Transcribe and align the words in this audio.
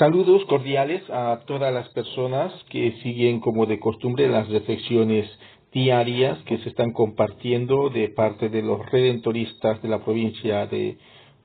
Saludos 0.00 0.46
cordiales 0.46 1.02
a 1.10 1.40
todas 1.46 1.74
las 1.74 1.86
personas 1.90 2.50
que 2.70 2.92
siguen 3.02 3.38
como 3.38 3.66
de 3.66 3.78
costumbre 3.78 4.30
las 4.30 4.48
reflexiones 4.48 5.28
diarias 5.74 6.38
que 6.46 6.56
se 6.56 6.70
están 6.70 6.92
compartiendo 6.92 7.90
de 7.90 8.08
parte 8.08 8.48
de 8.48 8.62
los 8.62 8.80
redentoristas 8.90 9.82
de 9.82 9.88
la 9.90 10.02
provincia 10.02 10.66
de, 10.68 10.96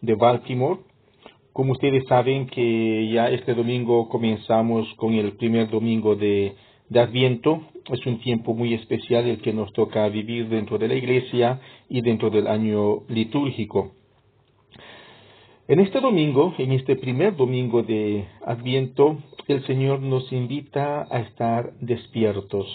Baltimore. 0.02 0.80
Como 1.52 1.74
ustedes 1.74 2.06
saben 2.08 2.48
que 2.48 3.10
ya 3.12 3.30
este 3.30 3.56
domingo 3.56 4.08
comenzamos 4.08 4.88
con 4.96 5.16
el 5.16 5.34
primer 5.34 5.70
domingo 5.70 6.16
de, 6.16 6.56
de 6.88 7.00
Adviento. 7.02 7.60
Es 7.92 8.06
un 8.06 8.22
tiempo 8.22 8.54
muy 8.54 8.74
especial 8.74 9.28
el 9.28 9.42
que 9.42 9.52
nos 9.52 9.74
toca 9.74 10.08
vivir 10.08 10.48
dentro 10.48 10.78
de 10.78 10.88
la 10.88 10.96
iglesia 10.96 11.60
y 11.90 12.00
dentro 12.00 12.30
del 12.30 12.48
año 12.48 13.02
litúrgico. 13.10 13.92
En 15.68 15.80
este 15.80 16.00
domingo, 16.00 16.54
en 16.60 16.74
este 16.74 16.96
primer 16.96 17.36
domingo 17.36 17.82
de 17.82 18.28
Adviento, 18.46 19.18
el 19.48 19.66
Señor 19.66 20.00
nos 20.00 20.32
invita 20.32 21.08
a 21.10 21.22
estar 21.22 21.74
despiertos, 21.82 22.68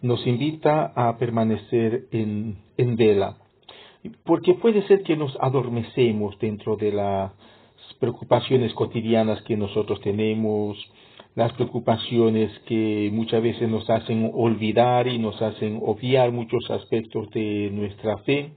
nos 0.00 0.24
invita 0.24 0.92
a 0.94 1.18
permanecer 1.18 2.04
en, 2.12 2.58
vela, 2.96 3.38
porque 4.24 4.54
puede 4.54 4.86
ser 4.86 5.02
que 5.02 5.16
nos 5.16 5.36
adormecemos 5.40 6.38
dentro 6.38 6.76
de 6.76 6.92
las 6.92 7.32
preocupaciones 7.98 8.72
cotidianas 8.74 9.42
que 9.42 9.56
nosotros 9.56 10.00
tenemos, 10.00 10.78
las 11.34 11.52
preocupaciones 11.54 12.56
que 12.66 13.10
muchas 13.12 13.42
veces 13.42 13.68
nos 13.68 13.90
hacen 13.90 14.30
olvidar 14.32 15.08
y 15.08 15.18
nos 15.18 15.42
hacen 15.42 15.80
obviar 15.82 16.30
muchos 16.30 16.70
aspectos 16.70 17.28
de 17.30 17.68
nuestra 17.72 18.16
fe. 18.18 18.52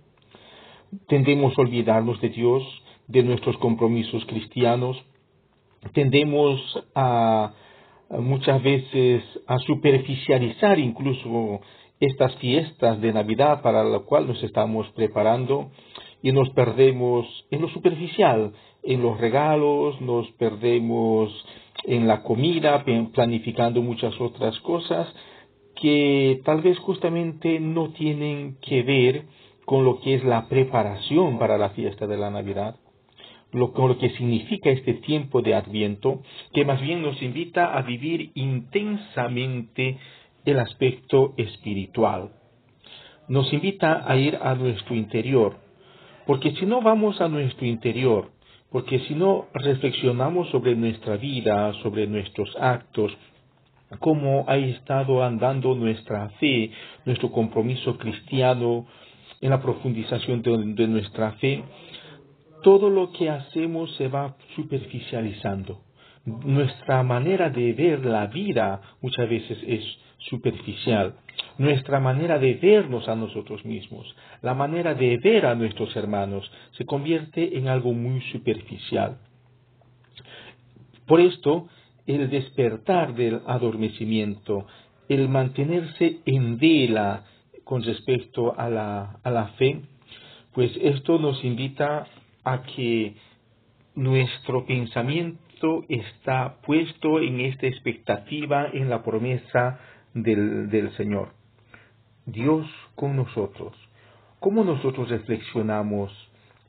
Tendemos 1.08 1.58
a 1.58 1.62
olvidarnos 1.64 2.22
de 2.22 2.30
Dios, 2.30 2.83
de 3.08 3.24
nuestros 3.24 3.58
compromisos 3.58 4.26
cristianos. 4.26 4.98
Tendemos 5.94 6.60
a, 6.96 7.54
muchas 8.10 8.62
veces 8.64 9.24
a 9.48 9.58
superficializar 9.60 10.80
incluso 10.80 11.62
estas 12.00 12.36
fiestas 12.36 13.00
de 13.02 13.14
Navidad 13.14 13.62
para 13.62 13.84
la 13.84 14.00
cual 14.00 14.28
nos 14.28 14.42
estamos 14.44 14.90
preparando 14.92 15.72
y 16.22 16.32
nos 16.32 16.50
perdemos 16.52 17.26
en 17.52 17.62
lo 17.62 17.70
superficial, 17.70 18.54
en 18.84 19.02
los 19.02 19.20
regalos, 19.20 20.00
nos 20.02 20.30
perdemos 20.34 21.32
en 21.86 22.08
la 22.08 22.24
comida, 22.24 22.84
planificando 23.14 23.82
muchas 23.82 24.20
otras 24.20 24.58
cosas 24.62 25.14
que 25.76 26.42
tal 26.46 26.62
vez 26.62 26.78
justamente 26.80 27.60
no 27.60 27.90
tienen 27.90 28.58
que 28.62 28.84
ver 28.84 29.26
con 29.66 29.84
lo 29.84 30.00
que 30.00 30.16
es 30.16 30.24
la 30.24 30.48
preparación 30.48 31.40
para 31.40 31.58
la 31.58 31.70
fiesta 31.72 32.08
de 32.08 32.18
la 32.18 32.30
Navidad 32.30 32.76
lo, 33.54 33.72
con 33.72 33.88
lo 33.88 33.98
que 33.98 34.10
significa 34.12 34.70
este 34.70 34.96
tiempo 34.96 35.42
de 35.42 35.56
Adviento, 35.56 36.22
que 36.54 36.66
más 36.66 36.82
bien 36.82 37.02
nos 37.02 37.22
invita 37.22 37.78
a 37.78 37.82
vivir 37.84 38.32
intensamente 38.36 39.98
el 40.46 40.60
aspecto 40.60 41.34
espiritual. 41.38 42.32
Nos 43.28 43.52
invita 43.54 44.04
a 44.06 44.18
ir 44.18 44.38
a 44.42 44.56
nuestro 44.56 44.96
interior, 44.96 45.56
porque 46.26 46.52
si 46.52 46.66
no 46.66 46.82
vamos 46.82 47.22
a 47.22 47.30
nuestro 47.30 47.66
interior, 47.66 48.32
porque 48.72 49.00
si 49.08 49.14
no 49.14 49.46
reflexionamos 49.54 50.50
sobre 50.50 50.76
nuestra 50.76 51.16
vida, 51.16 51.72
sobre 51.84 52.08
nuestros 52.08 52.56
actos, 52.60 53.16
cómo 54.00 54.46
ha 54.48 54.58
estado 54.58 55.24
andando 55.24 55.76
nuestra 55.76 56.30
fe, 56.40 56.72
nuestro 57.06 57.32
compromiso 57.32 57.98
cristiano, 57.98 58.88
en 59.42 59.50
la 59.50 59.62
profundización 59.62 60.42
de 60.42 60.88
nuestra 60.88 61.34
fe, 61.34 61.64
todo 62.64 62.90
lo 62.90 63.12
que 63.12 63.30
hacemos 63.30 63.96
se 63.96 64.08
va 64.08 64.36
superficializando. 64.56 65.82
Nuestra 66.26 67.04
manera 67.04 67.50
de 67.50 67.74
ver 67.74 68.06
la 68.06 68.28
vida 68.28 68.82
muchas 69.02 69.30
veces 69.30 69.60
es 69.68 69.84
superficial. 70.18 71.16
Nuestra 71.58 72.00
manera 72.00 72.40
de 72.40 72.56
vernos 72.56 73.08
a 73.08 73.16
nosotros 73.16 73.64
mismos, 73.66 74.16
la 74.42 74.54
manera 74.54 74.96
de 74.96 75.18
ver 75.18 75.46
a 75.46 75.54
nuestros 75.54 75.96
hermanos, 75.96 76.50
se 76.72 76.86
convierte 76.86 77.58
en 77.58 77.68
algo 77.68 77.94
muy 77.94 78.22
superficial. 78.32 79.20
Por 81.06 81.20
esto, 81.20 81.68
el 82.08 82.30
despertar 82.30 83.14
del 83.14 83.42
adormecimiento, 83.46 84.66
el 85.10 85.28
mantenerse 85.30 86.20
en 86.26 86.58
vela 86.58 87.26
con 87.66 87.84
respecto 87.84 88.58
a 88.58 88.70
la, 88.70 89.20
a 89.24 89.30
la 89.30 89.48
fe, 89.60 89.82
pues 90.54 90.72
esto 90.82 91.20
nos 91.20 91.44
invita 91.44 92.08
a 92.44 92.64
que 92.64 93.16
nuestro 93.96 94.66
pensamiento 94.66 95.86
está 95.88 96.58
puesto 96.66 97.20
en 97.20 97.40
esta 97.40 97.68
expectativa, 97.68 98.68
en 98.74 98.90
la 98.90 99.04
promesa 99.04 99.80
del, 100.14 100.70
del 100.70 100.92
Señor. 100.98 101.30
Dios 102.26 102.68
con 102.96 103.16
nosotros. 103.16 103.74
¿Cómo 104.40 104.64
nosotros 104.64 105.10
reflexionamos 105.10 106.12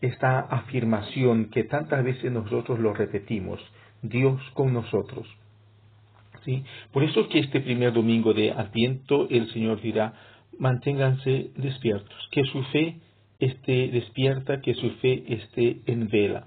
esta 0.01 0.41
afirmación 0.41 1.51
que 1.51 1.65
tantas 1.65 2.05
veces 2.05 2.31
nosotros 2.31 2.79
lo 2.79 2.95
repetimos? 2.95 3.61
Dios 4.03 4.41
con 4.55 4.73
nosotros. 4.73 5.27
¿Sí? 6.45 6.63
Por 6.93 7.03
eso 7.03 7.21
es 7.21 7.27
que 7.29 7.39
este 7.39 7.61
primer 7.61 7.93
domingo 7.93 8.35
de 8.35 8.53
Adviento 8.53 9.27
el 9.31 9.51
Señor 9.53 9.81
dirá, 9.81 10.13
manténganse 10.59 11.51
despiertos, 11.57 12.29
que 12.31 12.45
su 12.45 12.63
fe 12.65 12.99
esté 13.39 13.89
despierta, 13.89 14.61
que 14.61 14.75
su 14.75 14.91
fe 15.01 15.25
esté 15.29 15.81
en 15.87 16.09
vela. 16.09 16.47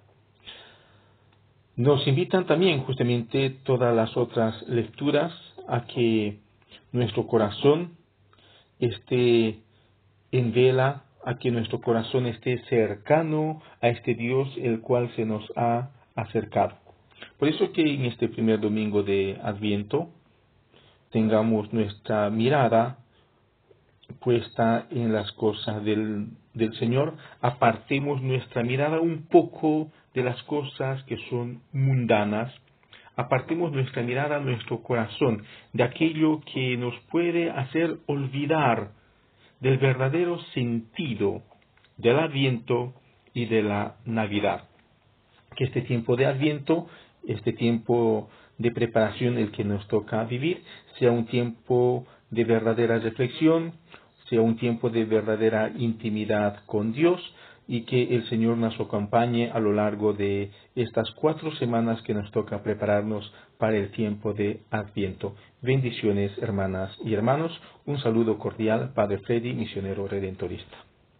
Nos 1.75 2.07
invitan 2.07 2.45
también 2.47 2.81
justamente 2.81 3.51
todas 3.63 3.95
las 3.95 4.17
otras 4.17 4.67
lecturas 4.67 5.31
a 5.67 5.85
que 5.85 6.39
nuestro 6.91 7.27
corazón 7.27 7.97
esté 8.79 9.59
en 10.31 10.53
vela, 10.53 11.03
a 11.23 11.37
que 11.37 11.51
nuestro 11.51 11.81
corazón 11.81 12.25
esté 12.25 12.57
cercano 12.69 13.61
a 13.81 13.89
este 13.89 14.15
Dios 14.15 14.49
el 14.57 14.81
cual 14.81 15.11
se 15.15 15.25
nos 15.25 15.43
ha 15.55 15.91
acercado. 16.15 16.77
Por 17.37 17.47
eso 17.47 17.71
que 17.71 17.81
en 17.81 18.05
este 18.05 18.29
primer 18.29 18.59
domingo 18.59 19.03
de 19.03 19.37
Adviento 19.43 20.09
tengamos 21.11 21.71
nuestra 21.73 22.29
mirada 22.29 22.99
puesta 24.21 24.87
en 24.89 25.13
las 25.13 25.31
cosas 25.33 25.83
del, 25.83 26.27
del 26.53 26.73
Señor, 26.75 27.15
apartemos 27.41 28.21
nuestra 28.21 28.63
mirada 28.63 28.99
un 28.99 29.27
poco 29.27 29.91
de 30.13 30.23
las 30.23 30.41
cosas 30.43 31.03
que 31.03 31.17
son 31.29 31.61
mundanas, 31.71 32.53
apartemos 33.15 33.71
nuestra 33.71 34.03
mirada, 34.03 34.39
nuestro 34.39 34.81
corazón, 34.81 35.43
de 35.73 35.83
aquello 35.83 36.41
que 36.53 36.77
nos 36.77 36.95
puede 37.11 37.51
hacer 37.51 37.97
olvidar 38.05 38.91
del 39.59 39.77
verdadero 39.77 40.39
sentido 40.53 41.41
del 41.97 42.19
Adviento 42.19 42.93
y 43.33 43.45
de 43.45 43.63
la 43.63 43.97
Navidad. 44.05 44.65
Que 45.55 45.65
este 45.65 45.81
tiempo 45.81 46.15
de 46.15 46.27
Adviento, 46.27 46.87
este 47.27 47.53
tiempo 47.53 48.29
de 48.57 48.71
preparación 48.71 49.37
el 49.37 49.51
que 49.51 49.63
nos 49.63 49.87
toca 49.87 50.23
vivir, 50.23 50.63
sea 50.97 51.11
un 51.11 51.25
tiempo 51.25 52.05
de 52.29 52.43
verdadera 52.43 52.99
reflexión, 52.99 53.73
sea 54.29 54.41
un 54.41 54.57
tiempo 54.57 54.89
de 54.89 55.05
verdadera 55.05 55.71
intimidad 55.77 56.63
con 56.65 56.91
Dios 56.91 57.21
y 57.67 57.81
que 57.81 58.15
el 58.15 58.27
Señor 58.29 58.57
nos 58.57 58.79
acompañe 58.79 59.51
a 59.51 59.59
lo 59.59 59.73
largo 59.73 60.13
de 60.13 60.51
estas 60.75 61.11
cuatro 61.11 61.53
semanas 61.55 62.01
que 62.03 62.13
nos 62.13 62.31
toca 62.31 62.63
prepararnos 62.63 63.31
para 63.57 63.77
el 63.77 63.91
tiempo 63.91 64.33
de 64.33 64.61
Adviento. 64.71 65.35
Bendiciones, 65.61 66.31
hermanas 66.39 66.97
y 67.03 67.13
hermanos. 67.13 67.51
Un 67.85 67.99
saludo 67.99 68.37
cordial, 68.37 68.93
Padre 68.93 69.19
Freddy, 69.19 69.53
misionero 69.53 70.07
redentorista. 70.07 70.86